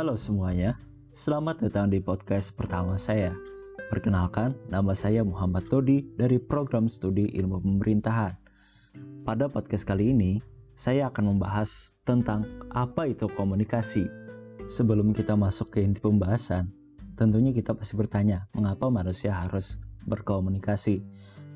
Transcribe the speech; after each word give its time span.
Halo 0.00 0.16
semuanya, 0.16 0.80
selamat 1.12 1.68
datang 1.68 1.92
di 1.92 2.00
podcast 2.00 2.56
pertama 2.56 2.96
saya. 2.96 3.36
Perkenalkan, 3.92 4.56
nama 4.72 4.96
saya 4.96 5.20
Muhammad 5.20 5.68
Todi 5.68 6.08
dari 6.16 6.40
program 6.40 6.88
studi 6.88 7.28
ilmu 7.36 7.60
pemerintahan. 7.60 8.32
Pada 9.28 9.52
podcast 9.52 9.84
kali 9.84 10.16
ini, 10.16 10.40
saya 10.72 11.12
akan 11.12 11.36
membahas 11.36 11.92
tentang 12.08 12.48
apa 12.72 13.12
itu 13.12 13.28
komunikasi. 13.28 14.08
Sebelum 14.72 15.12
kita 15.12 15.36
masuk 15.36 15.68
ke 15.68 15.84
inti 15.84 16.00
pembahasan, 16.00 16.72
tentunya 17.20 17.52
kita 17.52 17.76
pasti 17.76 17.92
bertanya, 17.92 18.48
mengapa 18.56 18.88
manusia 18.88 19.36
harus 19.36 19.76
berkomunikasi? 20.08 21.04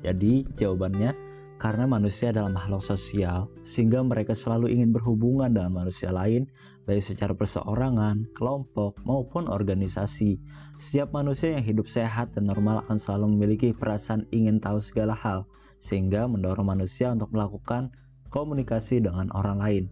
Jadi, 0.05 0.45
jawabannya 0.53 1.17
karena 1.55 1.87
manusia 1.87 2.35
adalah 2.35 2.51
makhluk 2.51 2.83
sosial, 2.83 3.47
sehingga 3.63 4.03
mereka 4.03 4.35
selalu 4.35 4.75
ingin 4.75 4.91
berhubungan 4.91 5.55
dengan 5.55 5.71
manusia 5.71 6.11
lain, 6.11 6.51
baik 6.83 6.99
secara 6.99 7.31
perseorangan, 7.31 8.35
kelompok, 8.35 8.99
maupun 9.07 9.47
organisasi. 9.47 10.37
Setiap 10.75 11.15
manusia 11.15 11.55
yang 11.55 11.63
hidup 11.63 11.87
sehat 11.87 12.35
dan 12.35 12.51
normal 12.51 12.83
akan 12.83 12.99
selalu 12.99 13.25
memiliki 13.39 13.71
perasaan 13.71 14.27
ingin 14.35 14.59
tahu 14.59 14.83
segala 14.83 15.15
hal, 15.15 15.47
sehingga 15.79 16.27
mendorong 16.27 16.67
manusia 16.67 17.09
untuk 17.15 17.31
melakukan 17.31 17.95
komunikasi 18.27 18.99
dengan 18.99 19.31
orang 19.31 19.57
lain. 19.63 19.83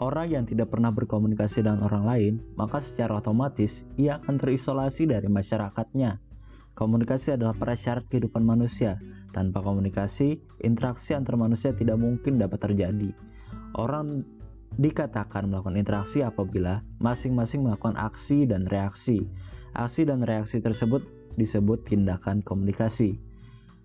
Orang 0.00 0.32
yang 0.32 0.44
tidak 0.48 0.74
pernah 0.74 0.90
berkomunikasi 0.90 1.62
dengan 1.62 1.86
orang 1.86 2.04
lain, 2.08 2.32
maka 2.56 2.82
secara 2.82 3.20
otomatis 3.20 3.86
ia 4.00 4.18
akan 4.18 4.40
terisolasi 4.40 5.06
dari 5.06 5.28
masyarakatnya 5.28 6.18
Komunikasi 6.80 7.36
adalah 7.36 7.52
prasyarat 7.52 8.08
kehidupan 8.08 8.40
manusia. 8.40 8.96
Tanpa 9.30 9.62
komunikasi, 9.62 10.42
interaksi 10.66 11.14
antar 11.14 11.38
manusia 11.38 11.70
tidak 11.70 12.02
mungkin 12.02 12.42
dapat 12.42 12.58
terjadi. 12.66 13.14
Orang 13.78 14.26
dikatakan 14.78 15.50
melakukan 15.50 15.78
interaksi 15.78 16.22
apabila 16.22 16.82
masing-masing 16.98 17.62
melakukan 17.62 17.94
aksi 17.94 18.46
dan 18.46 18.66
reaksi. 18.66 19.22
Aksi 19.78 20.02
dan 20.02 20.26
reaksi 20.26 20.58
tersebut 20.58 21.06
disebut 21.38 21.86
tindakan 21.86 22.42
komunikasi. 22.42 23.22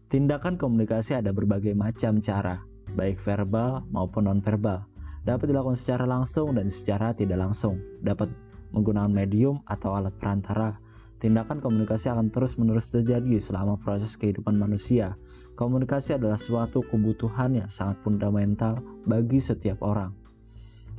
Tindakan 0.10 0.58
komunikasi 0.58 1.18
ada 1.18 1.30
berbagai 1.30 1.78
macam 1.78 2.22
cara, 2.22 2.62
baik 2.98 3.22
verbal 3.22 3.86
maupun 3.94 4.26
non-verbal. 4.26 4.86
Dapat 5.26 5.50
dilakukan 5.50 5.78
secara 5.78 6.06
langsung 6.06 6.58
dan 6.58 6.70
secara 6.70 7.14
tidak 7.14 7.42
langsung. 7.42 7.82
Dapat 8.02 8.30
menggunakan 8.74 9.10
medium 9.10 9.62
atau 9.66 9.98
alat 9.98 10.14
perantara 10.18 10.78
Tindakan 11.26 11.64
komunikasi 11.64 12.12
akan 12.12 12.28
terus-menerus 12.30 12.92
terjadi 12.92 13.40
selama 13.40 13.80
proses 13.80 14.20
kehidupan 14.20 14.60
manusia. 14.60 15.18
Komunikasi 15.56 16.20
adalah 16.20 16.36
suatu 16.36 16.84
kebutuhan 16.84 17.56
yang 17.56 17.72
sangat 17.72 18.04
fundamental 18.04 18.84
bagi 19.08 19.40
setiap 19.40 19.80
orang. 19.88 20.12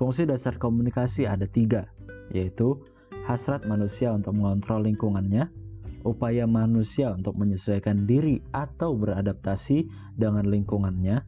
Fungsi 0.01 0.25
dasar 0.25 0.57
komunikasi 0.57 1.29
ada 1.29 1.45
tiga, 1.45 1.93
yaitu 2.33 2.81
hasrat 3.29 3.69
manusia 3.69 4.17
untuk 4.17 4.33
mengontrol 4.33 4.89
lingkungannya, 4.89 5.53
upaya 6.09 6.49
manusia 6.49 7.13
untuk 7.13 7.37
menyesuaikan 7.37 8.09
diri 8.09 8.41
atau 8.57 8.97
beradaptasi 8.97 9.93
dengan 10.17 10.49
lingkungannya, 10.49 11.21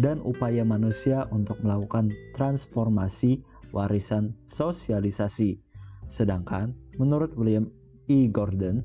dan 0.00 0.24
upaya 0.24 0.64
manusia 0.64 1.28
untuk 1.28 1.60
melakukan 1.60 2.08
transformasi 2.32 3.44
warisan 3.76 4.32
sosialisasi. 4.48 5.60
Sedangkan 6.08 6.72
menurut 6.96 7.36
William 7.36 7.68
E. 8.08 8.32
Gordon, 8.32 8.80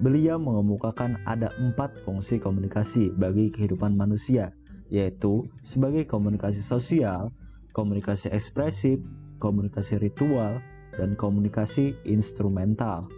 beliau 0.00 0.36
mengemukakan 0.36 1.18
ada 1.24 1.50
empat 1.56 1.96
fungsi 2.04 2.36
komunikasi 2.38 3.10
bagi 3.16 3.48
kehidupan 3.48 3.96
manusia, 3.96 4.52
yaitu 4.92 5.48
sebagai 5.64 6.04
komunikasi 6.04 6.60
sosial, 6.60 7.32
komunikasi 7.72 8.28
ekspresif, 8.30 9.00
komunikasi 9.40 9.98
ritual, 9.98 10.60
dan 10.96 11.14
komunikasi 11.16 11.94
instrumental. 12.04 13.08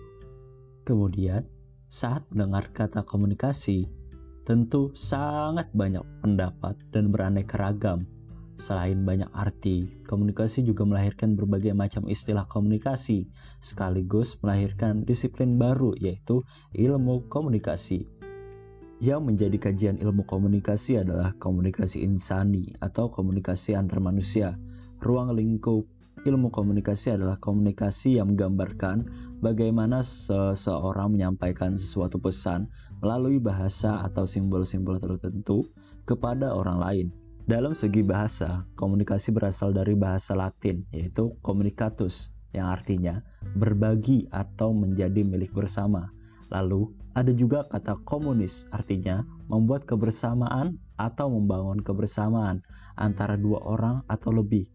Kemudian, 0.84 1.44
saat 1.90 2.24
mendengar 2.30 2.70
kata 2.70 3.02
komunikasi, 3.02 3.88
tentu 4.46 4.90
sangat 4.96 5.68
banyak 5.74 6.02
pendapat 6.22 6.74
dan 6.90 7.12
beraneka 7.12 7.58
ragam 7.60 8.08
Selain 8.60 9.08
banyak 9.08 9.32
arti, 9.32 9.88
komunikasi 10.04 10.60
juga 10.60 10.84
melahirkan 10.84 11.32
berbagai 11.32 11.72
macam 11.72 12.04
istilah 12.04 12.44
komunikasi, 12.44 13.24
sekaligus 13.56 14.36
melahirkan 14.44 15.08
disiplin 15.08 15.56
baru 15.56 15.96
yaitu 15.96 16.44
ilmu 16.76 17.24
komunikasi. 17.32 18.04
Yang 19.00 19.20
menjadi 19.24 19.56
kajian 19.56 19.96
ilmu 19.96 20.28
komunikasi 20.28 21.00
adalah 21.00 21.32
komunikasi 21.40 22.04
insani 22.04 22.76
atau 22.84 23.08
komunikasi 23.08 23.72
antar 23.72 23.96
manusia. 23.96 24.60
Ruang 25.00 25.32
lingkup 25.32 25.88
ilmu 26.28 26.52
komunikasi 26.52 27.16
adalah 27.16 27.40
komunikasi 27.40 28.20
yang 28.20 28.36
menggambarkan 28.36 29.08
bagaimana 29.40 30.04
seseorang 30.04 31.16
menyampaikan 31.16 31.80
sesuatu 31.80 32.20
pesan 32.20 32.68
melalui 33.00 33.40
bahasa 33.40 34.04
atau 34.04 34.28
simbol-simbol 34.28 35.00
tertentu 35.00 35.64
kepada 36.04 36.52
orang 36.52 36.76
lain. 36.76 37.08
Dalam 37.48 37.72
segi 37.72 38.04
bahasa, 38.04 38.68
komunikasi 38.76 39.32
berasal 39.32 39.72
dari 39.72 39.96
bahasa 39.96 40.36
Latin, 40.36 40.84
yaitu 40.92 41.32
communicatus, 41.40 42.28
yang 42.52 42.68
artinya 42.68 43.24
berbagi 43.56 44.28
atau 44.28 44.76
menjadi 44.76 45.24
milik 45.24 45.54
bersama. 45.56 46.12
Lalu, 46.52 46.92
ada 47.16 47.32
juga 47.32 47.64
kata 47.64 48.02
komunis, 48.04 48.68
artinya 48.74 49.24
membuat 49.48 49.88
kebersamaan 49.88 50.76
atau 51.00 51.32
membangun 51.32 51.80
kebersamaan 51.80 52.60
antara 52.98 53.38
dua 53.38 53.62
orang 53.64 54.02
atau 54.10 54.34
lebih. 54.34 54.66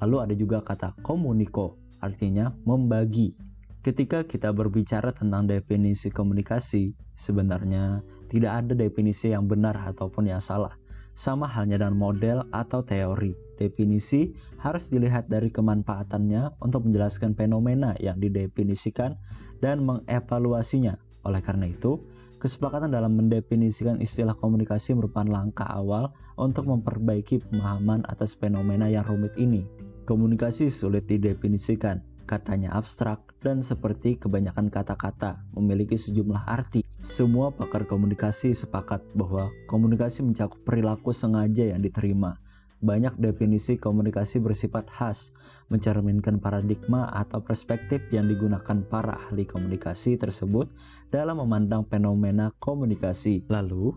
Lalu 0.00 0.16
ada 0.18 0.34
juga 0.34 0.58
kata 0.64 0.96
komuniko, 1.04 1.76
artinya 2.00 2.50
membagi. 2.64 3.36
Ketika 3.80 4.24
kita 4.24 4.50
berbicara 4.52 5.12
tentang 5.12 5.46
definisi 5.48 6.10
komunikasi, 6.10 6.92
sebenarnya 7.16 8.02
tidak 8.32 8.64
ada 8.64 8.72
definisi 8.76 9.32
yang 9.32 9.48
benar 9.48 9.76
ataupun 9.88 10.28
yang 10.28 10.40
salah 10.40 10.79
sama 11.14 11.46
halnya 11.46 11.80
dengan 11.80 11.96
model 11.96 12.46
atau 12.54 12.80
teori. 12.82 13.34
Definisi 13.60 14.32
harus 14.56 14.88
dilihat 14.88 15.28
dari 15.28 15.52
kemanfaatannya 15.52 16.64
untuk 16.64 16.88
menjelaskan 16.88 17.36
fenomena 17.36 17.92
yang 18.00 18.16
didefinisikan 18.16 19.20
dan 19.60 19.84
mengevaluasinya. 19.84 20.96
Oleh 21.28 21.44
karena 21.44 21.68
itu, 21.68 22.00
kesepakatan 22.40 22.88
dalam 22.88 23.20
mendefinisikan 23.20 24.00
istilah 24.00 24.32
komunikasi 24.32 24.96
merupakan 24.96 25.28
langkah 25.28 25.68
awal 25.68 26.16
untuk 26.40 26.72
memperbaiki 26.72 27.44
pemahaman 27.52 28.00
atas 28.08 28.32
fenomena 28.32 28.88
yang 28.88 29.04
rumit 29.04 29.36
ini. 29.36 29.68
Komunikasi 30.08 30.72
sulit 30.72 31.04
didefinisikan, 31.04 32.00
katanya 32.30 32.70
abstrak 32.78 33.34
dan 33.42 33.58
seperti 33.58 34.14
kebanyakan 34.14 34.70
kata-kata 34.70 35.42
memiliki 35.58 35.98
sejumlah 35.98 36.46
arti. 36.46 36.86
Semua 37.02 37.50
pakar 37.50 37.90
komunikasi 37.90 38.54
sepakat 38.54 39.02
bahwa 39.18 39.50
komunikasi 39.66 40.22
mencakup 40.22 40.62
perilaku 40.62 41.10
sengaja 41.10 41.74
yang 41.74 41.82
diterima. 41.82 42.38
Banyak 42.78 43.18
definisi 43.18 43.76
komunikasi 43.76 44.38
bersifat 44.38 44.86
khas, 44.86 45.34
mencerminkan 45.74 46.38
paradigma 46.38 47.10
atau 47.10 47.42
perspektif 47.42 47.98
yang 48.14 48.30
digunakan 48.30 48.78
para 48.86 49.18
ahli 49.26 49.42
komunikasi 49.42 50.14
tersebut 50.14 50.70
dalam 51.10 51.42
memandang 51.42 51.82
fenomena 51.90 52.54
komunikasi. 52.62 53.42
Lalu, 53.50 53.92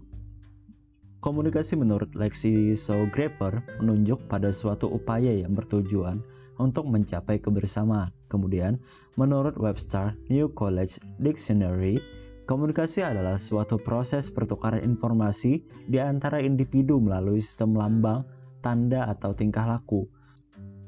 komunikasi 1.21 1.79
menurut 1.79 2.11
Lexi 2.17 2.75
Graeber 3.13 3.61
menunjuk 3.79 4.25
pada 4.25 4.49
suatu 4.51 4.89
upaya 4.91 5.31
yang 5.31 5.55
bertujuan 5.55 6.19
untuk 6.59 6.85
mencapai 6.89 7.41
kebersamaan. 7.41 8.11
Kemudian, 8.29 8.77
menurut 9.15 9.57
Webster 9.57 10.13
New 10.29 10.51
College 10.53 10.99
Dictionary, 11.21 11.97
komunikasi 12.45 13.05
adalah 13.05 13.39
suatu 13.39 13.79
proses 13.79 14.29
pertukaran 14.29 14.83
informasi 14.83 15.63
di 15.87 15.97
antara 15.97 16.41
individu 16.43 16.99
melalui 16.99 17.39
sistem 17.39 17.77
lambang, 17.77 18.25
tanda, 18.61 19.09
atau 19.09 19.33
tingkah 19.33 19.65
laku. 19.65 20.05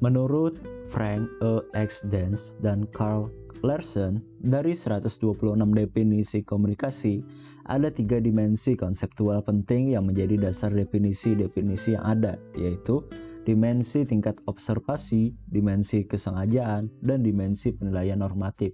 Menurut 0.03 0.59
Frank 0.91 1.25
E. 1.41 1.63
X. 1.73 2.03
Dance 2.11 2.53
dan 2.59 2.85
Carl 2.91 3.31
Larson, 3.63 4.21
dari 4.43 4.77
126 4.77 5.41
definisi 5.73 6.45
komunikasi, 6.45 7.23
ada 7.65 7.89
tiga 7.89 8.21
dimensi 8.21 8.77
konseptual 8.77 9.41
penting 9.41 9.97
yang 9.97 10.05
menjadi 10.05 10.37
dasar 10.37 10.69
definisi-definisi 10.69 11.97
yang 11.97 12.05
ada, 12.05 12.37
yaitu 12.53 13.01
dimensi 13.45 14.03
tingkat 14.03 14.41
observasi, 14.49 15.31
dimensi 15.47 16.03
kesengajaan, 16.03 16.89
dan 17.05 17.21
dimensi 17.21 17.71
penilaian 17.71 18.19
normatif. 18.19 18.73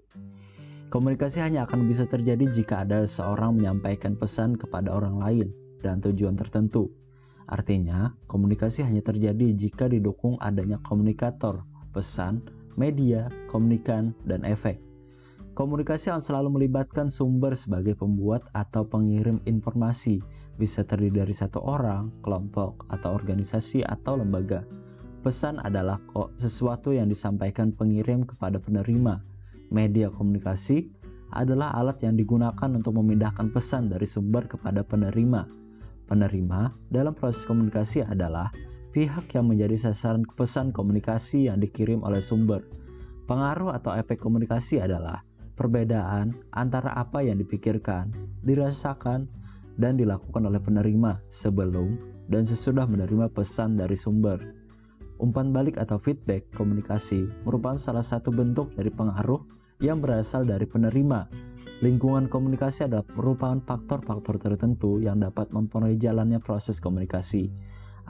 Komunikasi 0.92 1.40
hanya 1.40 1.68
akan 1.68 1.88
bisa 1.88 2.04
terjadi 2.08 2.52
jika 2.52 2.84
ada 2.84 3.08
seorang 3.08 3.60
menyampaikan 3.60 4.16
pesan 4.16 4.60
kepada 4.60 4.92
orang 4.92 5.20
lain 5.20 5.48
dan 5.80 6.04
tujuan 6.04 6.36
tertentu. 6.36 6.92
Artinya, 7.48 8.16
komunikasi 8.32 8.84
hanya 8.84 9.04
terjadi 9.04 9.52
jika 9.56 9.92
didukung 9.92 10.40
adanya 10.40 10.80
komunikator, 10.84 11.68
pesan, 11.92 12.44
media, 12.80 13.28
komunikan, 13.52 14.16
dan 14.24 14.48
efek. 14.48 14.80
Komunikasi 15.52 16.16
akan 16.16 16.24
selalu 16.24 16.50
melibatkan 16.60 17.12
sumber 17.12 17.60
sebagai 17.60 18.00
pembuat 18.00 18.48
atau 18.56 18.88
pengirim 18.88 19.44
informasi, 19.44 20.24
bisa 20.62 20.86
terdiri 20.86 21.26
dari 21.26 21.34
satu 21.34 21.58
orang, 21.66 22.14
kelompok, 22.22 22.86
atau 22.94 23.18
organisasi 23.18 23.82
atau 23.82 24.22
lembaga. 24.22 24.62
Pesan 25.26 25.58
adalah 25.58 25.98
kok 26.14 26.38
sesuatu 26.38 26.94
yang 26.94 27.10
disampaikan 27.10 27.74
pengirim 27.74 28.22
kepada 28.30 28.62
penerima. 28.62 29.26
media 29.72 30.12
komunikasi 30.12 30.92
adalah 31.32 31.72
alat 31.72 32.04
yang 32.04 32.20
digunakan 32.20 32.70
untuk 32.76 32.92
memindahkan 33.00 33.56
pesan 33.56 33.88
dari 33.88 34.04
sumber 34.04 34.52
kepada 34.52 34.84
penerima. 34.84 35.48
Penerima 36.12 36.76
dalam 36.92 37.16
proses 37.16 37.48
komunikasi 37.48 38.04
adalah 38.04 38.52
pihak 38.92 39.32
yang 39.32 39.48
menjadi 39.48 39.90
sasaran 39.90 40.28
pesan 40.28 40.76
komunikasi 40.76 41.48
yang 41.48 41.64
dikirim 41.64 42.04
oleh 42.04 42.20
sumber. 42.20 42.68
Pengaruh 43.32 43.72
atau 43.72 43.96
efek 43.96 44.20
komunikasi 44.20 44.84
adalah 44.84 45.24
perbedaan 45.56 46.36
antara 46.52 46.92
apa 47.00 47.24
yang 47.24 47.40
dipikirkan, 47.40 48.12
dirasakan, 48.44 49.32
dan 49.78 50.00
dilakukan 50.00 50.48
oleh 50.48 50.60
penerima 50.60 51.22
sebelum 51.32 51.96
dan 52.28 52.44
sesudah 52.48 52.88
menerima 52.88 53.32
pesan 53.32 53.80
dari 53.80 53.96
sumber. 53.96 54.40
Umpan 55.22 55.54
balik 55.54 55.78
atau 55.78 56.02
feedback 56.02 56.50
komunikasi 56.58 57.30
merupakan 57.46 57.78
salah 57.78 58.04
satu 58.04 58.34
bentuk 58.34 58.74
dari 58.74 58.90
pengaruh 58.90 59.40
yang 59.84 60.02
berasal 60.02 60.44
dari 60.44 60.66
penerima. 60.66 61.30
Lingkungan 61.86 62.30
komunikasi 62.30 62.90
adalah 62.90 63.06
merupakan 63.14 63.62
faktor-faktor 63.64 64.38
tertentu 64.38 65.02
yang 65.02 65.22
dapat 65.22 65.50
mempengaruhi 65.54 65.98
jalannya 65.98 66.42
proses 66.42 66.78
komunikasi 66.78 67.50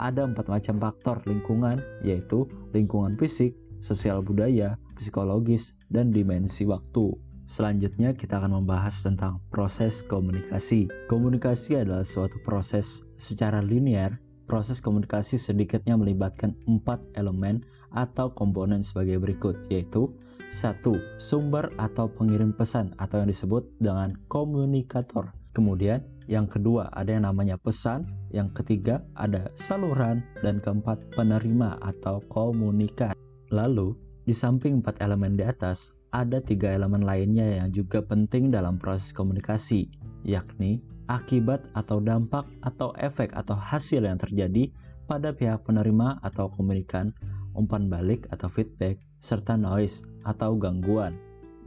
ada 0.01 0.25
empat 0.25 0.47
macam 0.47 0.79
faktor 0.79 1.21
lingkungan, 1.27 1.77
yaitu 2.01 2.47
lingkungan 2.71 3.13
fisik, 3.19 3.53
sosial 3.77 4.23
budaya, 4.23 4.79
psikologis, 4.95 5.77
dan 5.91 6.09
dimensi 6.09 6.63
waktu. 6.65 7.13
Selanjutnya 7.51 8.15
kita 8.15 8.39
akan 8.39 8.63
membahas 8.63 9.03
tentang 9.03 9.43
proses 9.51 10.07
komunikasi. 10.07 10.87
Komunikasi 11.11 11.83
adalah 11.83 12.07
suatu 12.07 12.39
proses 12.47 13.03
secara 13.19 13.59
linear. 13.59 14.15
Proses 14.47 14.79
komunikasi 14.79 15.35
sedikitnya 15.35 15.99
melibatkan 15.99 16.55
empat 16.63 17.03
elemen 17.19 17.67
atau 17.91 18.31
komponen 18.31 18.79
sebagai 18.79 19.19
berikut, 19.19 19.67
yaitu 19.67 20.15
satu 20.47 20.95
Sumber 21.19 21.67
atau 21.75 22.07
pengirim 22.07 22.55
pesan 22.55 22.95
atau 22.95 23.19
yang 23.19 23.27
disebut 23.27 23.67
dengan 23.83 24.15
komunikator. 24.31 25.35
Kemudian 25.51 26.07
yang 26.31 26.47
kedua 26.47 26.87
ada 26.95 27.11
yang 27.11 27.27
namanya 27.27 27.59
pesan, 27.59 28.07
yang 28.31 28.47
ketiga 28.55 29.03
ada 29.19 29.51
saluran, 29.59 30.23
dan 30.39 30.63
keempat 30.63 31.03
penerima 31.19 31.83
atau 31.83 32.23
komunikat. 32.31 33.11
Lalu, 33.51 33.91
di 34.23 34.31
samping 34.31 34.79
empat 34.79 35.03
elemen 35.03 35.35
di 35.35 35.43
atas, 35.43 35.91
ada 36.11 36.43
tiga 36.43 36.75
elemen 36.75 37.03
lainnya 37.03 37.63
yang 37.63 37.71
juga 37.71 38.03
penting 38.03 38.51
dalam 38.51 38.75
proses 38.75 39.15
komunikasi, 39.15 39.87
yakni 40.27 40.83
akibat 41.07 41.63
atau 41.75 41.99
dampak 41.99 42.47
atau 42.63 42.91
efek 42.99 43.31
atau 43.35 43.55
hasil 43.55 44.03
yang 44.03 44.19
terjadi 44.19 44.71
pada 45.07 45.35
pihak 45.35 45.63
penerima 45.67 46.19
atau 46.23 46.47
komunikan, 46.51 47.11
umpan 47.55 47.91
balik 47.91 48.27
atau 48.31 48.47
feedback, 48.47 48.99
serta 49.19 49.59
noise 49.59 50.07
atau 50.23 50.55
gangguan. 50.55 51.15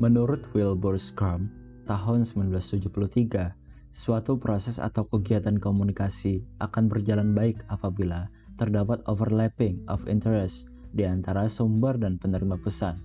Menurut 0.00 0.44
Wilbur 0.56 0.96
Scrum, 0.96 1.48
tahun 1.84 2.24
1973, 2.24 3.52
Suatu 3.94 4.34
proses 4.42 4.82
atau 4.82 5.06
kegiatan 5.06 5.54
komunikasi 5.54 6.42
akan 6.58 6.90
berjalan 6.90 7.30
baik 7.30 7.62
apabila 7.70 8.26
terdapat 8.58 8.98
overlapping 9.06 9.86
of 9.86 10.02
interest 10.10 10.66
di 10.90 11.06
antara 11.06 11.46
sumber 11.46 11.94
dan 11.94 12.18
penerima 12.18 12.58
pesan. 12.58 12.98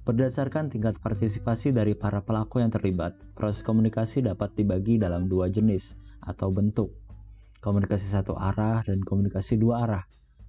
Berdasarkan 0.00 0.72
tingkat 0.72 0.96
partisipasi 1.04 1.76
dari 1.76 1.92
para 1.92 2.24
pelaku 2.24 2.64
yang 2.64 2.72
terlibat, 2.72 3.12
proses 3.36 3.60
komunikasi 3.60 4.24
dapat 4.24 4.56
dibagi 4.56 4.96
dalam 4.96 5.28
dua 5.28 5.52
jenis 5.52 5.92
atau 6.24 6.48
bentuk. 6.48 6.88
Komunikasi 7.60 8.08
satu 8.08 8.32
arah 8.32 8.80
dan 8.80 9.04
komunikasi 9.04 9.60
dua 9.60 9.84
arah. 9.84 10.04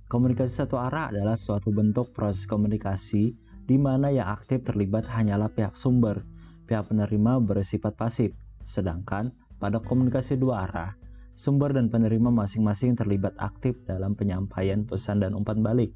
Komunikasi 0.08 0.64
satu 0.64 0.80
arah 0.80 1.12
adalah 1.12 1.36
suatu 1.36 1.68
bentuk 1.68 2.16
proses 2.16 2.48
komunikasi 2.48 3.36
di 3.68 3.76
mana 3.76 4.08
yang 4.08 4.32
aktif 4.32 4.64
terlibat 4.64 5.04
hanyalah 5.04 5.52
pihak 5.52 5.76
sumber, 5.76 6.24
pihak 6.72 6.88
penerima 6.88 7.44
bersifat 7.44 8.00
pasif, 8.00 8.32
sedangkan 8.64 9.36
pada 9.60 9.84
komunikasi 9.84 10.40
dua 10.40 10.64
arah, 10.64 10.96
sumber 11.36 11.76
dan 11.76 11.92
penerima 11.92 12.32
masing-masing 12.32 12.96
terlibat 12.96 13.36
aktif 13.36 13.76
dalam 13.84 14.16
penyampaian 14.16 14.88
pesan 14.88 15.20
dan 15.20 15.36
umpan 15.36 15.60
balik. 15.60 15.92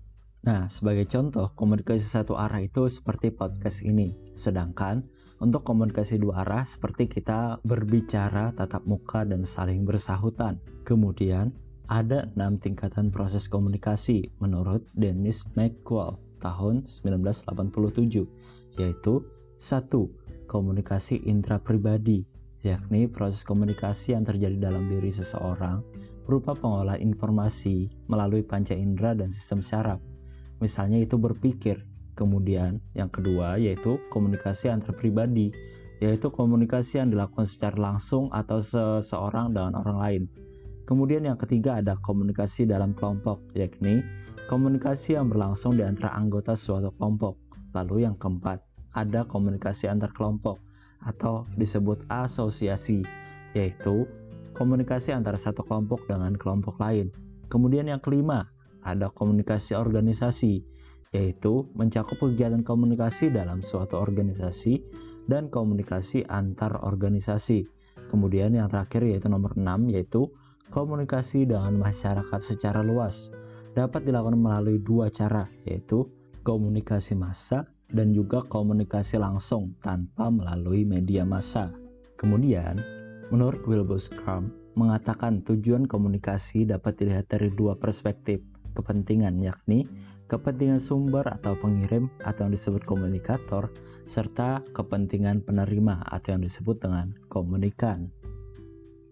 Nah, 0.45 0.69
sebagai 0.69 1.09
contoh, 1.09 1.49
komunikasi 1.57 2.05
satu 2.05 2.37
arah 2.37 2.61
itu 2.61 2.85
seperti 2.85 3.33
podcast 3.33 3.81
ini. 3.81 4.13
Sedangkan 4.37 5.01
untuk 5.41 5.65
komunikasi 5.65 6.21
dua 6.21 6.45
arah 6.45 6.61
seperti 6.61 7.09
kita 7.09 7.57
berbicara 7.65 8.53
tatap 8.53 8.85
muka 8.85 9.25
dan 9.25 9.41
saling 9.41 9.83
bersahutan. 9.83 10.61
Kemudian, 10.85 11.49
ada 11.89 12.29
enam 12.37 12.61
tingkatan 12.61 13.09
proses 13.09 13.49
komunikasi 13.49 14.29
menurut 14.37 14.85
Dennis 14.93 15.41
McQuall 15.57 16.21
tahun 16.39 16.85
1987, 16.85 18.77
yaitu 18.77 19.25
satu 19.57 20.13
Komunikasi 20.45 21.25
intrapribadi 21.25 22.21
yakni 22.61 23.09
proses 23.09 23.41
komunikasi 23.41 24.13
yang 24.13 24.25
terjadi 24.25 24.69
dalam 24.69 24.85
diri 24.85 25.09
seseorang 25.09 25.81
berupa 26.25 26.53
pengolahan 26.53 27.01
informasi 27.01 27.89
melalui 28.09 28.45
panca 28.45 28.77
indera 28.77 29.17
dan 29.17 29.33
sistem 29.33 29.65
syaraf. 29.65 29.97
Misalnya 30.59 31.01
itu 31.01 31.19
berpikir. 31.19 31.83
Kemudian 32.15 32.79
yang 32.95 33.11
kedua 33.11 33.59
yaitu 33.59 33.99
komunikasi 34.07 34.71
antar 34.71 34.95
pribadi, 34.95 35.51
yaitu 35.99 36.31
komunikasi 36.31 37.03
yang 37.03 37.11
dilakukan 37.11 37.43
secara 37.43 37.75
langsung 37.75 38.31
atau 38.31 38.63
seseorang 38.63 39.51
dengan 39.51 39.75
orang 39.83 39.97
lain. 39.99 40.23
Kemudian 40.87 41.27
yang 41.27 41.35
ketiga 41.35 41.83
ada 41.83 41.99
komunikasi 41.99 42.63
dalam 42.63 42.95
kelompok, 42.95 43.43
yakni 43.51 43.99
komunikasi 44.47 45.17
yang 45.17 45.27
berlangsung 45.27 45.75
di 45.75 45.83
antara 45.83 46.13
anggota 46.15 46.55
suatu 46.55 46.93
kelompok. 46.95 47.35
Lalu 47.75 48.07
yang 48.07 48.15
keempat, 48.15 48.63
ada 48.95 49.27
komunikasi 49.27 49.91
antar 49.91 50.13
kelompok, 50.15 50.61
atau 51.03 51.43
disebut 51.59 52.05
asosiasi, 52.07 53.03
yaitu 53.51 54.07
komunikasi 54.55 55.11
antara 55.11 55.35
satu 55.35 55.65
kelompok 55.67 56.07
dengan 56.07 56.31
kelompok 56.37 56.79
lain. 56.79 57.11
Kemudian 57.51 57.91
yang 57.91 57.99
kelima, 57.99 58.47
ada 58.85 59.09
komunikasi 59.09 59.73
organisasi, 59.73 60.61
yaitu 61.09 61.65
mencakup 61.73 62.21
kegiatan 62.21 62.61
komunikasi 62.61 63.33
dalam 63.33 63.65
suatu 63.65 63.97
organisasi 63.97 64.85
dan 65.25 65.49
komunikasi 65.49 66.21
antar 66.29 66.77
organisasi. 66.85 67.65
Kemudian 68.05 68.53
yang 68.53 68.69
terakhir 68.69 69.01
yaitu 69.09 69.25
nomor 69.25 69.57
6 69.57 69.89
yaitu 69.89 70.29
komunikasi 70.69 71.49
dengan 71.49 71.81
masyarakat 71.81 72.37
secara 72.37 72.85
luas. 72.85 73.33
Dapat 73.73 74.07
dilakukan 74.07 74.39
melalui 74.39 74.79
dua 74.79 75.11
cara 75.11 75.49
yaitu 75.65 76.07
komunikasi 76.45 77.17
massa 77.17 77.65
dan 77.91 78.13
juga 78.13 78.45
komunikasi 78.45 79.17
langsung 79.17 79.73
tanpa 79.81 80.29
melalui 80.29 80.85
media 80.85 81.25
massa. 81.25 81.73
Kemudian, 82.15 82.79
menurut 83.33 83.65
Wilbur 83.67 83.99
Scrum, 83.99 84.53
mengatakan 84.75 85.43
tujuan 85.43 85.87
komunikasi 85.87 86.67
dapat 86.67 86.99
dilihat 86.99 87.31
dari 87.31 87.51
dua 87.51 87.75
perspektif 87.79 88.43
kepentingan 88.75 89.39
yakni 89.39 89.87
kepentingan 90.25 90.81
sumber 90.81 91.25
atau 91.29 91.53
pengirim 91.57 92.09
atau 92.25 92.49
yang 92.49 92.53
disebut 92.53 92.81
komunikator 92.83 93.69
serta 94.09 94.65
kepentingan 94.73 95.45
penerima 95.45 96.01
atau 96.09 96.33
yang 96.37 96.41
disebut 96.41 96.81
dengan 96.81 97.13
komunikan. 97.29 98.09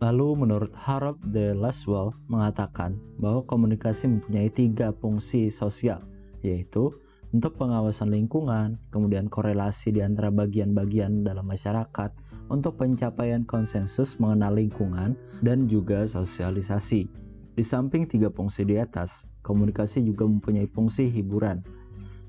Lalu 0.02 0.46
menurut 0.46 0.74
Harold 0.76 1.22
de 1.32 1.56
Laswell 1.56 2.12
mengatakan 2.28 3.00
bahwa 3.22 3.46
komunikasi 3.48 4.10
mempunyai 4.10 4.52
tiga 4.52 4.92
fungsi 4.92 5.48
sosial 5.48 6.04
yaitu 6.44 6.92
untuk 7.34 7.58
pengawasan 7.58 8.14
lingkungan, 8.14 8.78
kemudian 8.94 9.26
korelasi 9.26 9.90
di 9.90 10.06
antara 10.06 10.30
bagian-bagian 10.30 11.26
dalam 11.26 11.50
masyarakat 11.50 12.14
untuk 12.54 12.78
pencapaian 12.78 13.42
konsensus 13.48 14.22
mengenal 14.22 14.54
lingkungan 14.54 15.18
dan 15.42 15.66
juga 15.66 16.06
sosialisasi. 16.06 17.10
Di 17.58 17.64
samping 17.66 18.06
tiga 18.06 18.30
fungsi 18.30 18.70
di 18.70 18.78
atas, 18.78 19.26
komunikasi 19.44 20.02
juga 20.02 20.26
mempunyai 20.26 20.66
fungsi 20.72 21.12
hiburan. 21.12 21.62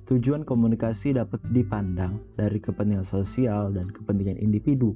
Tujuan 0.04 0.44
komunikasi 0.44 1.16
dapat 1.16 1.40
dipandang 1.48 2.20
dari 2.36 2.60
kepentingan 2.60 3.08
sosial 3.08 3.72
dan 3.72 3.88
kepentingan 3.88 4.36
individu. 4.36 4.92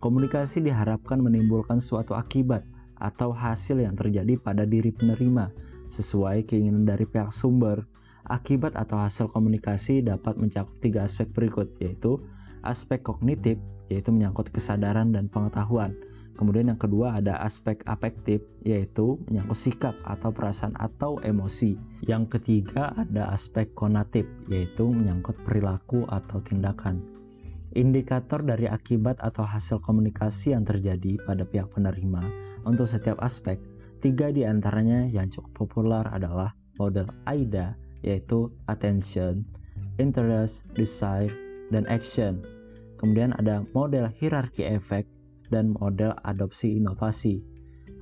Komunikasi 0.00 0.64
diharapkan 0.64 1.20
menimbulkan 1.20 1.76
suatu 1.76 2.16
akibat 2.16 2.64
atau 2.96 3.34
hasil 3.36 3.84
yang 3.84 3.92
terjadi 3.92 4.40
pada 4.40 4.64
diri 4.64 4.88
penerima 4.88 5.52
sesuai 5.92 6.48
keinginan 6.48 6.88
dari 6.88 7.04
pihak 7.04 7.28
sumber 7.28 7.84
Akibat 8.26 8.74
atau 8.74 8.98
hasil 8.98 9.30
komunikasi 9.30 10.02
dapat 10.02 10.34
mencakup 10.34 10.74
tiga 10.82 11.06
aspek 11.06 11.30
berikut, 11.30 11.70
yaitu 11.78 12.18
aspek 12.66 12.98
kognitif, 12.98 13.54
yaitu 13.86 14.10
menyangkut 14.10 14.50
kesadaran 14.50 15.14
dan 15.14 15.30
pengetahuan. 15.30 15.94
Kemudian 16.36 16.68
yang 16.68 16.76
kedua 16.76 17.16
ada 17.16 17.40
aspek 17.40 17.80
afektif, 17.88 18.44
yaitu 18.60 19.16
menyangkut 19.24 19.56
sikap 19.56 19.96
atau 20.04 20.28
perasaan 20.28 20.76
atau 20.76 21.16
emosi. 21.24 21.80
Yang 22.04 22.36
ketiga 22.36 22.92
ada 22.92 23.32
aspek 23.32 23.72
konatif, 23.72 24.28
yaitu 24.52 24.84
menyangkut 24.84 25.36
perilaku 25.48 26.04
atau 26.12 26.44
tindakan. 26.44 27.00
Indikator 27.72 28.44
dari 28.44 28.68
akibat 28.68 29.20
atau 29.20 29.44
hasil 29.44 29.80
komunikasi 29.80 30.52
yang 30.52 30.64
terjadi 30.64 31.20
pada 31.24 31.44
pihak 31.44 31.72
penerima 31.72 32.24
untuk 32.68 32.88
setiap 32.88 33.16
aspek, 33.24 33.56
tiga 34.04 34.28
di 34.28 34.44
antaranya 34.44 35.08
yang 35.08 35.32
cukup 35.32 35.66
populer 35.66 36.04
adalah 36.12 36.52
model 36.76 37.08
AIDA, 37.24 37.76
yaitu 38.04 38.52
attention, 38.68 39.44
interest, 39.96 40.68
desire, 40.76 41.32
dan 41.72 41.88
action. 41.88 42.44
Kemudian 42.96 43.36
ada 43.36 43.64
model 43.76 44.08
hierarki 44.08 44.64
efek 44.64 45.15
dan 45.52 45.74
model 45.76 46.14
adopsi 46.26 46.76
inovasi. 46.78 47.42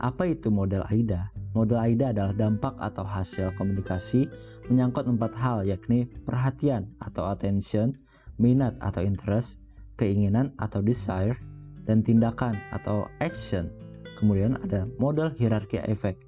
Apa 0.03 0.27
itu 0.27 0.51
model 0.51 0.83
AIDA? 0.91 1.31
Model 1.55 1.79
AIDA 1.79 2.11
adalah 2.11 2.35
dampak 2.35 2.75
atau 2.83 3.07
hasil 3.07 3.55
komunikasi 3.55 4.27
menyangkut 4.67 5.07
empat 5.07 5.33
hal 5.39 5.63
yakni 5.63 6.11
perhatian 6.27 6.91
atau 6.99 7.31
attention, 7.31 7.95
minat 8.43 8.75
atau 8.83 9.07
interest, 9.07 9.63
keinginan 9.95 10.51
atau 10.59 10.83
desire, 10.83 11.39
dan 11.87 12.03
tindakan 12.03 12.59
atau 12.75 13.07
action. 13.23 13.71
Kemudian 14.19 14.59
ada 14.67 14.89
model 14.99 15.31
hierarki 15.31 15.79
efek. 15.79 16.19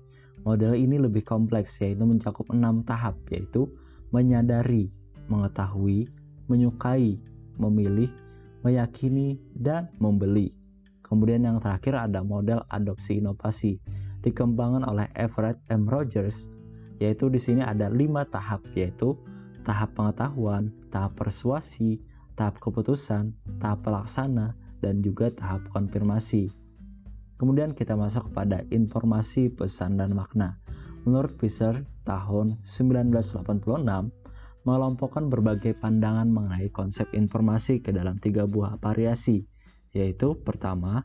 Model 0.47 0.79
ini 0.79 1.03
lebih 1.03 1.27
kompleks 1.27 1.75
yaitu 1.83 2.07
mencakup 2.07 2.47
enam 2.55 2.87
tahap 2.87 3.19
yaitu 3.35 3.67
menyadari, 4.15 4.95
mengetahui, 5.27 6.07
menyukai, 6.47 7.19
memilih, 7.59 8.11
meyakini, 8.63 9.43
dan 9.59 9.91
membeli. 9.99 10.55
Kemudian 11.17 11.49
yang 11.49 11.65
terakhir 11.65 11.97
ada 11.97 12.21
model 12.21 12.61
adopsi 12.69 13.25
inovasi 13.25 13.81
dikembangkan 14.21 14.85
oleh 14.85 15.09
Everett 15.17 15.57
M. 15.73 15.89
Rogers 15.89 16.53
yaitu 17.01 17.33
di 17.33 17.41
sini 17.41 17.65
ada 17.65 17.89
lima 17.89 18.29
tahap 18.29 18.61
yaitu 18.77 19.17
tahap 19.65 19.97
pengetahuan, 19.97 20.69
tahap 20.93 21.17
persuasi, 21.17 22.05
tahap 22.37 22.61
keputusan, 22.61 23.33
tahap 23.65 23.81
pelaksana, 23.81 24.53
dan 24.85 25.01
juga 25.01 25.33
tahap 25.33 25.65
konfirmasi. 25.73 26.53
Kemudian 27.41 27.73
kita 27.73 27.97
masuk 27.97 28.29
kepada 28.29 28.69
informasi, 28.69 29.49
pesan, 29.49 29.97
dan 29.97 30.13
makna. 30.13 30.61
Menurut 31.09 31.33
Fisher, 31.41 31.81
tahun 32.05 32.61
1986 32.61 33.65
mengelompokkan 34.69 35.33
berbagai 35.33 35.81
pandangan 35.81 36.29
mengenai 36.29 36.69
konsep 36.77 37.09
informasi 37.17 37.81
ke 37.81 37.89
dalam 37.89 38.21
tiga 38.21 38.45
buah 38.45 38.77
variasi, 38.85 39.49
yaitu 39.93 40.35
pertama, 40.43 41.05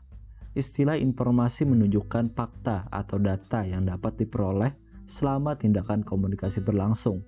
istilah 0.58 0.98
informasi 0.98 1.64
menunjukkan 1.64 2.32
fakta 2.34 2.88
atau 2.92 3.16
data 3.20 3.64
yang 3.64 3.88
dapat 3.88 4.16
diperoleh 4.20 4.72
selama 5.06 5.58
tindakan 5.58 6.04
komunikasi 6.06 6.62
berlangsung. 6.64 7.22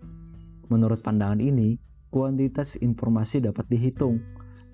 Menurut 0.73 1.05
pandangan 1.05 1.41
ini, 1.41 1.77
kuantitas 2.09 2.79
informasi 2.81 3.45
dapat 3.45 3.69
dihitung, 3.69 4.23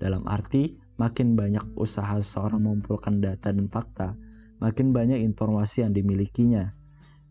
dalam 0.01 0.25
arti 0.25 0.77
makin 0.97 1.37
banyak 1.37 1.63
usaha 1.77 2.17
seorang 2.21 2.65
mengumpulkan 2.65 3.21
data 3.21 3.53
dan 3.53 3.69
fakta, 3.69 4.17
makin 4.61 4.93
banyak 4.93 5.21
informasi 5.21 5.85
yang 5.85 5.93
dimilikinya. 5.93 6.73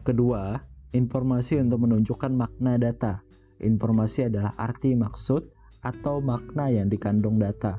Kedua, 0.03 0.59
informasi 0.91 1.63
untuk 1.63 1.87
menunjukkan 1.87 2.33
makna 2.35 2.79
data. 2.79 3.23
Informasi 3.61 4.33
adalah 4.33 4.57
arti 4.57 4.97
maksud 4.97 5.47
atau 5.85 6.19
makna 6.25 6.73
yang 6.73 6.89
dikandung 6.89 7.37
data. 7.37 7.77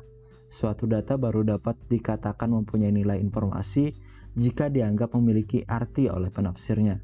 Suatu 0.52 0.84
data 0.84 1.16
baru 1.16 1.48
dapat 1.48 1.80
dikatakan 1.88 2.52
mempunyai 2.52 2.92
nilai 2.92 3.24
informasi 3.24 3.96
jika 4.36 4.68
dianggap 4.68 5.16
memiliki 5.16 5.64
arti 5.64 6.12
oleh 6.12 6.28
penafsirnya. 6.28 7.00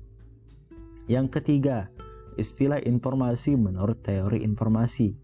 Yang 1.07 1.39
ketiga, 1.39 1.87
istilah 2.35 2.83
informasi 2.83 3.55
menurut 3.55 4.03
teori 4.03 4.43
informasi 4.43 5.15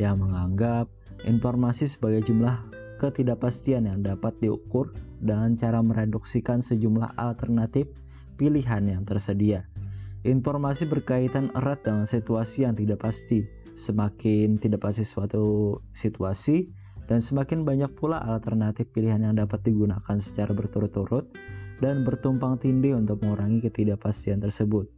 yang 0.00 0.24
menganggap 0.24 0.88
informasi 1.28 1.84
sebagai 1.84 2.24
jumlah 2.24 2.64
ketidakpastian 2.96 3.84
yang 3.84 4.00
dapat 4.00 4.32
diukur 4.40 4.96
dengan 5.20 5.52
cara 5.60 5.84
mereduksikan 5.84 6.64
sejumlah 6.64 7.12
alternatif 7.20 7.92
pilihan 8.40 8.88
yang 8.88 9.04
tersedia. 9.04 9.68
Informasi 10.24 10.88
berkaitan 10.88 11.52
erat 11.52 11.84
dengan 11.84 12.08
situasi 12.08 12.64
yang 12.64 12.72
tidak 12.72 13.04
pasti. 13.04 13.44
Semakin 13.76 14.56
tidak 14.56 14.88
pasti 14.88 15.04
suatu 15.04 15.76
situasi, 15.92 16.72
dan 17.06 17.22
semakin 17.22 17.62
banyak 17.62 17.90
pula 17.94 18.18
alternatif 18.18 18.90
pilihan 18.90 19.22
yang 19.22 19.38
dapat 19.38 19.62
digunakan 19.62 20.18
secara 20.18 20.50
berturut-turut 20.50 21.30
dan 21.78 22.02
bertumpang 22.02 22.58
tindih 22.58 22.98
untuk 22.98 23.22
mengurangi 23.22 23.62
ketidakpastian 23.62 24.42
tersebut. 24.42 24.90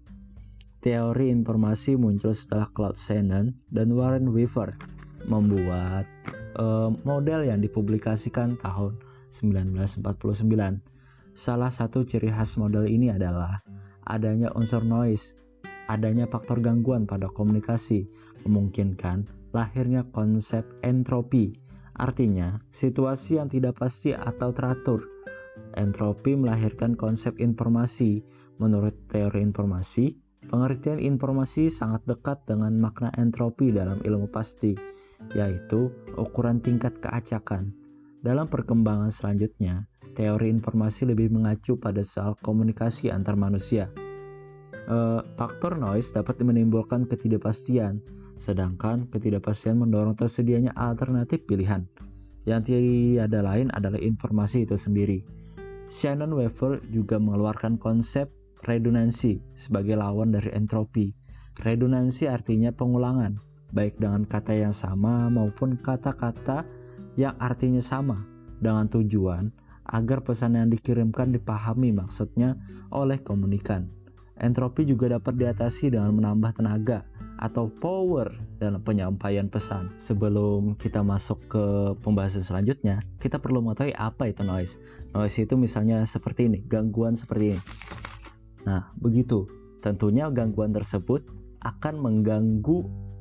Teori 0.78 1.28
informasi 1.34 1.98
muncul 1.98 2.32
setelah 2.32 2.70
Claude 2.70 2.96
Shannon 2.96 3.50
dan 3.68 3.92
Warren 3.92 4.30
Weaver 4.30 4.72
membuat 5.26 6.06
uh, 6.56 6.94
model 7.02 7.44
yang 7.44 7.58
dipublikasikan 7.60 8.56
tahun 8.62 8.94
1949. 9.34 10.08
Salah 11.34 11.70
satu 11.70 12.06
ciri 12.06 12.30
khas 12.30 12.58
model 12.58 12.86
ini 12.86 13.10
adalah 13.10 13.62
adanya 14.06 14.54
unsur 14.54 14.86
noise, 14.86 15.34
adanya 15.90 16.30
faktor 16.30 16.62
gangguan 16.62 17.04
pada 17.04 17.26
komunikasi, 17.26 18.06
memungkinkan 18.46 19.26
lahirnya 19.50 20.06
konsep 20.14 20.62
entropi, 20.86 21.58
artinya 21.99 22.62
situasi 22.73 23.43
yang 23.43 23.50
tidak 23.50 23.76
pasti 23.83 24.14
atau 24.14 24.55
teratur. 24.55 25.05
Entropi 25.75 26.38
melahirkan 26.38 26.95
konsep 26.95 27.37
informasi. 27.43 28.23
Menurut 28.59 28.95
teori 29.07 29.38
informasi, 29.38 30.19
Pengertian 30.49 31.02
informasi 31.02 31.67
sangat 31.67 32.07
dekat 32.07 32.47
dengan 32.47 32.73
makna 32.78 33.11
entropi 33.19 33.75
dalam 33.75 33.99
ilmu 34.00 34.31
pasti, 34.31 34.73
yaitu 35.35 35.90
ukuran 36.14 36.62
tingkat 36.62 36.95
keacakan. 37.02 37.75
Dalam 38.23 38.47
perkembangan 38.47 39.11
selanjutnya, 39.11 39.85
teori 40.14 40.49
informasi 40.49 41.11
lebih 41.11 41.35
mengacu 41.35 41.76
pada 41.76 42.07
soal 42.07 42.38
komunikasi 42.38 43.11
antar 43.11 43.35
manusia. 43.35 43.90
E, 44.88 44.97
faktor 45.37 45.75
noise 45.75 46.14
dapat 46.14 46.38
menimbulkan 46.40 47.11
ketidakpastian, 47.11 47.99
sedangkan 48.38 49.11
ketidakpastian 49.11 49.83
mendorong 49.83 50.14
tersedianya 50.14 50.73
alternatif 50.78 51.45
pilihan. 51.45 51.85
Yang 52.47 52.73
tiada 52.73 53.45
lain 53.45 53.68
adalah 53.75 54.00
informasi 54.00 54.64
itu 54.64 54.78
sendiri. 54.78 55.21
Shannon 55.90 56.33
Weaver 56.33 56.80
juga 56.88 57.21
mengeluarkan 57.21 57.76
konsep 57.76 58.30
redundansi 58.64 59.42
sebagai 59.59 59.99
lawan 59.99 60.33
dari 60.33 60.54
entropi. 60.54 61.12
Redundansi 61.59 62.30
artinya 62.30 62.71
pengulangan, 62.71 63.37
baik 63.75 63.99
dengan 63.99 64.25
kata 64.25 64.54
yang 64.54 64.73
sama 64.73 65.26
maupun 65.28 65.76
kata-kata 65.76 66.62
yang 67.18 67.35
artinya 67.42 67.83
sama 67.83 68.23
dengan 68.62 68.87
tujuan 68.87 69.50
agar 69.88 70.23
pesan 70.23 70.54
yang 70.54 70.68
dikirimkan 70.71 71.35
dipahami 71.35 71.90
maksudnya 71.90 72.54
oleh 72.95 73.18
komunikan. 73.18 73.90
Entropi 74.38 74.87
juga 74.87 75.18
dapat 75.18 75.35
diatasi 75.35 75.90
dengan 75.90 76.14
menambah 76.14 76.62
tenaga 76.62 77.02
atau 77.38 77.71
power 77.71 78.35
dalam 78.59 78.83
penyampaian 78.83 79.47
pesan. 79.47 79.95
Sebelum 80.02 80.75
kita 80.75 81.07
masuk 81.07 81.38
ke 81.47 81.64
pembahasan 82.02 82.42
selanjutnya, 82.42 82.99
kita 83.23 83.38
perlu 83.38 83.62
mengetahui 83.62 83.95
apa 83.95 84.30
itu 84.30 84.42
noise. 84.42 84.76
Noise 85.14 85.47
itu 85.47 85.54
misalnya 85.54 86.02
seperti 86.04 86.50
ini, 86.50 86.59
gangguan 86.66 87.14
seperti 87.14 87.54
ini. 87.54 87.61
Nah, 88.66 88.90
begitu. 88.99 89.47
Tentunya 89.78 90.26
gangguan 90.35 90.75
tersebut 90.75 91.23
akan 91.62 91.95
mengganggu 92.02 92.78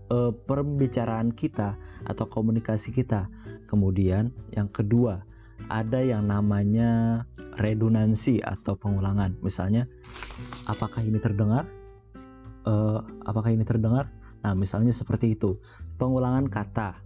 e, 0.09 0.17
pembicaraan 0.49 1.29
kita 1.29 1.77
atau 2.09 2.25
komunikasi 2.25 2.89
kita. 2.89 3.29
Kemudian 3.69 4.33
yang 4.57 4.67
kedua, 4.73 5.21
ada 5.69 6.01
yang 6.01 6.25
namanya 6.25 7.23
redundansi 7.61 8.41
atau 8.41 8.73
pengulangan. 8.73 9.37
Misalnya, 9.45 9.85
apakah 10.65 11.05
ini 11.05 11.21
terdengar? 11.21 11.69
E, 12.67 12.73
apakah 13.23 13.55
ini 13.55 13.63
terdengar? 13.63 14.11
Nah, 14.43 14.51
misalnya 14.51 14.91
seperti 14.91 15.39
itu. 15.39 15.55
Pengulangan 15.95 16.51
kata 16.51 16.99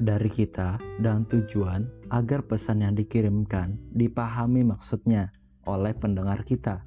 dari 0.00 0.32
kita 0.32 0.80
dan 1.04 1.28
tujuan 1.28 1.84
agar 2.08 2.40
pesan 2.48 2.80
yang 2.80 2.96
dikirimkan 2.96 3.76
dipahami 3.92 4.64
maksudnya 4.64 5.30
oleh 5.68 5.92
pendengar 5.94 6.42
kita 6.42 6.82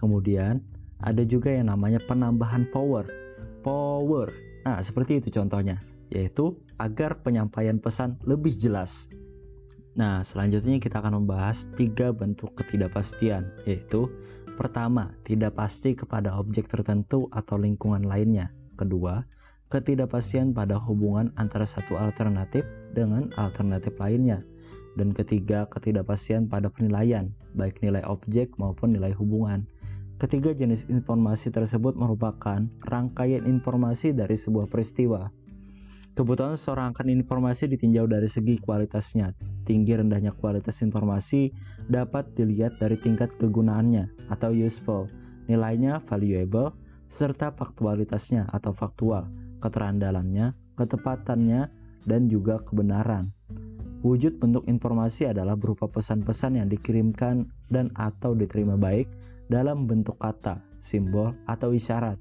Kemudian 0.00 0.64
ada 1.04 1.20
juga 1.28 1.52
yang 1.52 1.68
namanya 1.68 2.00
penambahan 2.08 2.64
power. 2.72 3.04
Power. 3.60 4.32
Nah, 4.64 4.80
seperti 4.80 5.20
itu 5.20 5.28
contohnya, 5.28 5.76
yaitu 6.08 6.56
agar 6.80 7.20
penyampaian 7.20 7.76
pesan 7.76 8.16
lebih 8.24 8.56
jelas. 8.56 9.12
Nah, 10.00 10.24
selanjutnya 10.24 10.80
kita 10.80 11.04
akan 11.04 11.20
membahas 11.20 11.68
tiga 11.76 12.16
bentuk 12.16 12.56
ketidakpastian, 12.56 13.52
yaitu 13.68 14.08
pertama, 14.60 15.16
tidak 15.24 15.56
pasti 15.56 15.96
kepada 15.96 16.36
objek 16.36 16.68
tertentu 16.68 17.32
atau 17.32 17.56
lingkungan 17.56 18.04
lainnya. 18.04 18.52
Kedua, 18.76 19.24
ketidakpastian 19.72 20.52
pada 20.52 20.76
hubungan 20.76 21.32
antara 21.40 21.64
satu 21.64 21.96
alternatif 21.96 22.68
dengan 22.92 23.32
alternatif 23.40 23.96
lainnya. 23.96 24.44
Dan 25.00 25.16
ketiga, 25.16 25.64
ketidakpastian 25.72 26.52
pada 26.52 26.68
penilaian, 26.68 27.32
baik 27.56 27.80
nilai 27.80 28.04
objek 28.04 28.52
maupun 28.60 28.92
nilai 28.92 29.16
hubungan. 29.16 29.64
Ketiga 30.20 30.52
jenis 30.52 30.84
informasi 30.92 31.48
tersebut 31.48 31.96
merupakan 31.96 32.60
rangkaian 32.84 33.48
informasi 33.48 34.12
dari 34.12 34.36
sebuah 34.36 34.68
peristiwa. 34.68 35.32
Kebutuhan 36.12 36.60
seorang 36.60 36.92
akan 36.92 37.08
informasi 37.08 37.64
ditinjau 37.72 38.04
dari 38.04 38.28
segi 38.28 38.60
kualitasnya. 38.60 39.32
Tinggi 39.70 39.94
rendahnya 39.94 40.34
kualitas 40.34 40.82
informasi 40.82 41.54
dapat 41.86 42.26
dilihat 42.34 42.82
dari 42.82 42.98
tingkat 42.98 43.30
kegunaannya 43.38 44.10
atau 44.26 44.50
useful, 44.50 45.06
nilainya 45.46 46.02
valuable, 46.10 46.74
serta 47.06 47.54
faktualitasnya 47.54 48.50
atau 48.50 48.74
faktual, 48.74 49.30
keterandalannya, 49.62 50.58
ketepatannya, 50.74 51.70
dan 52.02 52.26
juga 52.26 52.58
kebenaran. 52.66 53.30
Wujud 54.02 54.42
bentuk 54.42 54.66
informasi 54.66 55.30
adalah 55.30 55.54
berupa 55.54 55.86
pesan-pesan 55.86 56.58
yang 56.58 56.66
dikirimkan 56.66 57.46
dan 57.70 57.94
atau 57.94 58.34
diterima 58.34 58.74
baik 58.74 59.06
dalam 59.54 59.86
bentuk 59.86 60.18
kata, 60.18 60.58
simbol, 60.82 61.30
atau 61.46 61.70
isyarat. 61.70 62.18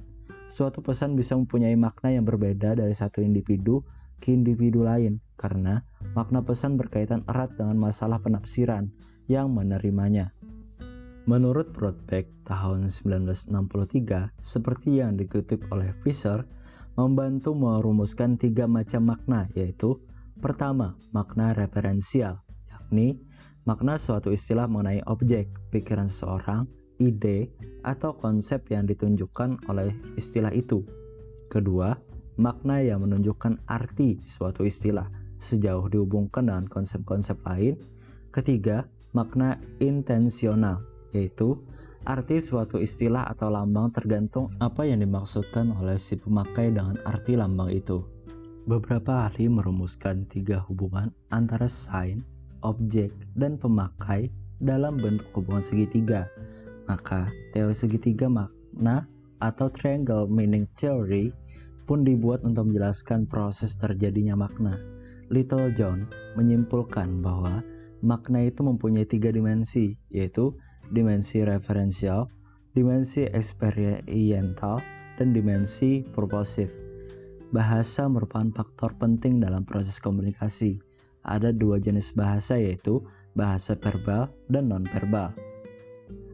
Suatu 0.54 0.86
pesan 0.86 1.18
bisa 1.18 1.34
mempunyai 1.34 1.74
makna 1.74 2.14
yang 2.14 2.30
berbeda 2.30 2.78
dari 2.78 2.94
satu 2.94 3.26
individu 3.26 3.82
ke 4.22 4.38
individu 4.38 4.86
lain 4.86 5.18
karena 5.40 5.80
makna 6.12 6.44
pesan 6.44 6.76
berkaitan 6.76 7.24
erat 7.32 7.56
dengan 7.56 7.80
masalah 7.80 8.20
penafsiran 8.20 8.92
yang 9.32 9.56
menerimanya. 9.56 10.36
Menurut 11.24 11.72
Brodbeck 11.72 12.28
tahun 12.44 12.92
1963, 12.92 14.36
seperti 14.44 15.00
yang 15.00 15.16
dikutip 15.16 15.64
oleh 15.72 15.96
Fisher, 16.04 16.44
membantu 17.00 17.56
merumuskan 17.56 18.36
tiga 18.36 18.68
macam 18.68 19.16
makna 19.16 19.48
yaitu 19.56 19.96
Pertama, 20.40 20.96
makna 21.12 21.52
referensial, 21.52 22.40
yakni 22.72 23.20
makna 23.68 24.00
suatu 24.00 24.32
istilah 24.32 24.72
mengenai 24.72 25.04
objek, 25.04 25.52
pikiran 25.68 26.08
seseorang, 26.08 26.64
ide, 26.96 27.52
atau 27.84 28.16
konsep 28.16 28.64
yang 28.72 28.88
ditunjukkan 28.88 29.68
oleh 29.68 29.92
istilah 30.16 30.56
itu. 30.56 30.88
Kedua, 31.52 31.92
makna 32.40 32.80
yang 32.80 33.04
menunjukkan 33.04 33.68
arti 33.68 34.24
suatu 34.24 34.64
istilah 34.64 35.19
sejauh 35.40 35.88
dihubungkan 35.88 36.52
dengan 36.52 36.68
konsep-konsep 36.68 37.40
lain. 37.48 37.80
Ketiga, 38.30 38.86
makna 39.16 39.58
intensional, 39.82 40.86
yaitu 41.16 41.58
arti 42.06 42.40
suatu 42.40 42.78
istilah 42.78 43.26
atau 43.28 43.50
lambang 43.50 43.90
tergantung 43.92 44.54
apa 44.62 44.86
yang 44.86 45.02
dimaksudkan 45.02 45.74
oleh 45.76 45.98
si 45.98 46.16
pemakai 46.20 46.70
dengan 46.70 47.00
arti 47.08 47.34
lambang 47.34 47.74
itu. 47.74 48.06
Beberapa 48.70 49.26
ahli 49.26 49.50
merumuskan 49.50 50.30
tiga 50.30 50.62
hubungan 50.70 51.10
antara 51.34 51.66
sign, 51.66 52.22
objek, 52.62 53.10
dan 53.34 53.58
pemakai 53.58 54.30
dalam 54.62 55.02
bentuk 55.02 55.26
hubungan 55.34 55.64
segitiga. 55.64 56.30
Maka, 56.86 57.32
teori 57.56 57.74
segitiga 57.74 58.30
makna 58.30 59.10
atau 59.40 59.72
triangle 59.72 60.28
meaning 60.28 60.68
theory 60.78 61.32
pun 61.90 62.06
dibuat 62.06 62.46
untuk 62.46 62.70
menjelaskan 62.70 63.26
proses 63.26 63.74
terjadinya 63.74 64.38
makna. 64.38 64.99
Little 65.30 65.70
John 65.78 66.10
menyimpulkan 66.34 67.22
bahwa 67.22 67.62
makna 68.02 68.50
itu 68.50 68.66
mempunyai 68.66 69.06
tiga 69.06 69.30
dimensi, 69.30 69.94
yaitu 70.10 70.58
dimensi 70.90 71.46
referensial, 71.46 72.26
dimensi 72.74 73.30
experiential, 73.30 74.82
dan 75.22 75.36
dimensi 75.36 76.02
purposive. 76.02 76.72
Bahasa 77.54 78.06
merupakan 78.10 78.50
faktor 78.54 78.98
penting 78.98 79.42
dalam 79.42 79.66
proses 79.66 80.02
komunikasi. 80.02 80.82
Ada 81.26 81.52
dua 81.52 81.78
jenis 81.78 82.16
bahasa 82.16 82.56
yaitu 82.56 83.04
bahasa 83.36 83.76
verbal 83.78 84.32
dan 84.48 84.72
nonverbal. 84.72 85.36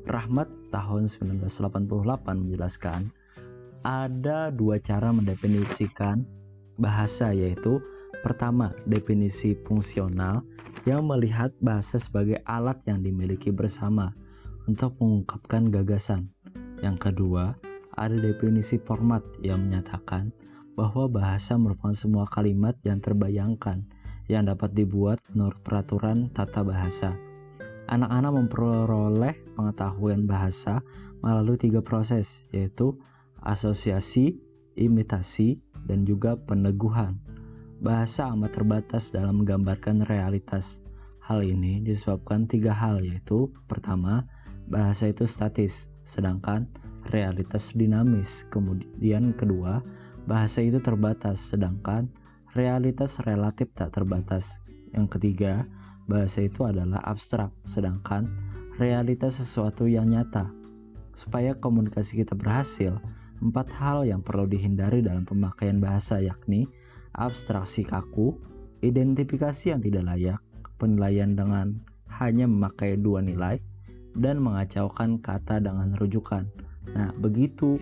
Rahmat 0.06 0.48
tahun 0.70 1.10
1988 1.10 1.90
menjelaskan 2.46 3.10
ada 3.82 4.54
dua 4.54 4.78
cara 4.78 5.10
mendefinisikan 5.10 6.22
bahasa 6.78 7.34
yaitu 7.34 7.82
pertama 8.22 8.72
definisi 8.86 9.58
fungsional 9.66 10.46
yang 10.86 11.08
melihat 11.10 11.50
bahasa 11.60 11.98
sebagai 11.98 12.40
alat 12.46 12.78
yang 12.86 13.02
dimiliki 13.02 13.50
bersama 13.50 14.14
untuk 14.70 14.94
mengungkapkan 15.02 15.74
gagasan. 15.74 16.30
Yang 16.84 17.10
kedua, 17.10 17.58
ada 17.96 18.16
definisi 18.16 18.78
format 18.78 19.24
yang 19.42 19.66
menyatakan 19.66 20.30
bahwa 20.76 21.08
bahasa 21.08 21.56
merupakan 21.56 21.96
semua 21.96 22.28
kalimat 22.28 22.76
yang 22.84 23.00
terbayangkan 23.00 23.88
yang 24.28 24.46
dapat 24.50 24.76
dibuat 24.76 25.22
menurut 25.32 25.58
peraturan 25.64 26.28
tata 26.36 26.66
bahasa. 26.66 27.16
Anak-anak 27.86 28.32
memperoleh 28.34 29.36
pengetahuan 29.54 30.26
bahasa 30.26 30.82
melalui 31.22 31.56
tiga 31.62 31.86
proses, 31.86 32.44
yaitu 32.50 32.98
asosiasi, 33.46 34.42
imitasi, 34.74 35.62
dan 35.86 36.04
juga 36.04 36.34
peneguhan. 36.34 37.22
Bahasa 37.84 38.32
amat 38.32 38.56
terbatas 38.56 39.12
dalam 39.12 39.44
menggambarkan 39.44 40.08
realitas. 40.08 40.80
Hal 41.20 41.44
ini 41.44 41.84
disebabkan 41.84 42.48
tiga 42.48 42.72
hal, 42.72 43.04
yaitu 43.04 43.52
pertama, 43.68 44.24
bahasa 44.72 45.12
itu 45.12 45.28
statis, 45.28 45.92
sedangkan 46.08 46.72
realitas 47.12 47.76
dinamis. 47.76 48.48
Kemudian 48.48 49.36
kedua, 49.36 49.84
bahasa 50.24 50.64
itu 50.64 50.80
terbatas, 50.80 51.42
sedangkan 51.52 52.08
realitas 52.56 53.20
relatif 53.28 53.68
tak 53.76 53.92
terbatas. 53.92 54.56
Yang 54.96 55.20
ketiga, 55.20 55.68
bahasa 56.08 56.48
itu 56.48 56.64
adalah 56.64 57.04
abstrak, 57.04 57.52
sedangkan 57.68 58.32
realitas 58.80 59.36
sesuatu 59.36 59.84
yang 59.84 60.16
nyata. 60.16 60.48
Supaya 61.12 61.52
komunikasi 61.60 62.24
kita 62.24 62.40
berhasil, 62.40 62.96
empat 63.44 63.68
hal 63.76 64.08
yang 64.08 64.24
perlu 64.24 64.48
dihindari 64.48 65.04
dalam 65.04 65.28
pemakaian 65.28 65.84
bahasa 65.84 66.24
yakni 66.24 66.72
abstraksi 67.16 67.88
kaku, 67.88 68.36
identifikasi 68.84 69.74
yang 69.74 69.82
tidak 69.82 70.04
layak, 70.06 70.40
penilaian 70.78 71.36
dengan 71.36 71.80
hanya 72.12 72.48
memakai 72.48 72.98
dua 73.00 73.22
nilai, 73.24 73.60
dan 74.16 74.40
mengacaukan 74.40 75.20
kata 75.20 75.60
dengan 75.60 75.92
rujukan. 76.00 76.48
Nah, 76.96 77.12
begitu 77.20 77.76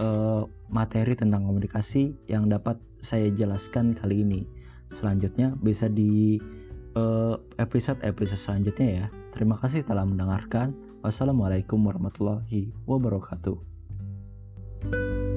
uh, 0.00 0.48
materi 0.72 1.12
tentang 1.18 1.44
komunikasi 1.44 2.16
yang 2.30 2.48
dapat 2.48 2.80
saya 3.04 3.28
jelaskan 3.32 3.92
kali 3.92 4.24
ini. 4.24 4.42
Selanjutnya 4.90 5.54
bisa 5.62 5.86
di 5.86 6.34
eh, 6.98 7.36
episode-episode 7.62 8.34
uh, 8.34 8.42
selanjutnya 8.42 8.88
ya. 8.90 9.06
Terima 9.38 9.54
kasih 9.54 9.86
telah 9.86 10.02
mendengarkan. 10.02 10.74
Wassalamualaikum 11.00 11.78
warahmatullahi 11.78 12.74
wabarakatuh. 12.90 15.29